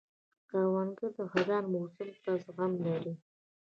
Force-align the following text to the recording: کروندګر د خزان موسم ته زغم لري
کروندګر 0.49 1.11
د 1.17 1.19
خزان 1.31 1.63
موسم 1.73 2.09
ته 2.23 2.31
زغم 2.43 2.71
لري 2.85 3.13